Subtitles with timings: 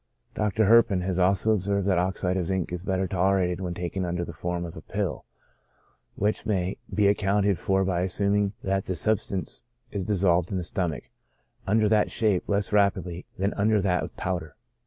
[0.33, 0.65] Dr.
[0.65, 4.33] Herpin has also observed that oxide of zinc is better tolerated when taken under the
[4.33, 5.25] form of a pill,
[6.15, 11.03] which may be accounted for by assuming that the substance is dissolved in the stomach,
[11.67, 14.55] under that shape, less rapidly than under that of powder.